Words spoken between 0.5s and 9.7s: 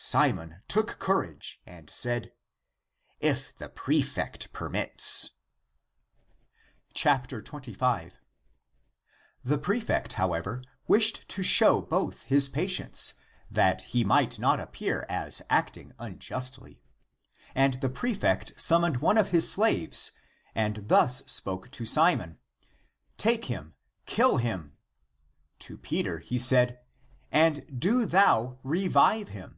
took courage and said," If the prefect permits." 25. The